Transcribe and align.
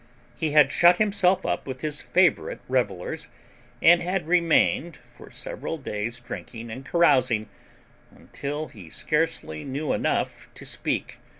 He 0.35 0.49
had 0.49 0.71
shut 0.71 0.97
himself 0.97 1.45
up 1.45 1.67
with 1.67 1.81
his 1.81 2.01
favorite 2.01 2.59
revelers, 2.67 3.27
and 3.83 4.01
had 4.01 4.25
remained 4.27 4.97
for 5.15 5.29
several 5.29 5.77
days 5.77 6.19
drinking 6.19 6.71
and 6.71 6.83
carousing 6.83 7.49
until 8.09 8.69
he 8.69 8.89
scarcely 8.89 9.63
knew 9.63 9.93
enough 9.93 10.49
to 10.55 10.65
speak. 10.65 11.19